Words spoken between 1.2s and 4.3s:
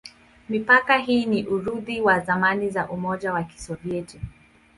ni urithi wa zamani za Umoja wa Kisovyeti.